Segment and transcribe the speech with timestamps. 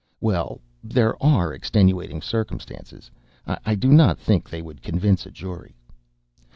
[0.19, 3.11] Well, there are extenuating circumstances.
[3.45, 5.75] I do not think they would convince a jury.